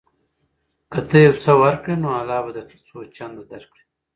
[0.91, 3.83] که ته یو څه ورکړې نو الله به درته څو چنده درکړي.